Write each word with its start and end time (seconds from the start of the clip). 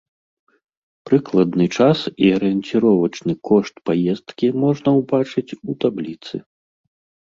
Прыкладны 1.09 1.65
час 1.77 1.99
і 2.25 2.33
арыенціровачны 2.39 3.33
кошт 3.53 3.75
паездкі 3.93 4.47
можна 4.67 4.89
ўбачыць 5.01 5.49
у 5.69 5.83
табліцы. 5.87 6.35